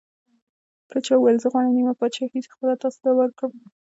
پاچا 0.89 1.13
وویل: 1.17 1.37
زه 1.43 1.47
غواړم 1.51 1.73
نیمه 1.77 1.93
پادشاهي 2.01 2.39
خپله 2.53 2.75
تاسو 2.81 2.97
ته 3.03 3.09
ورکړم. 3.19 3.53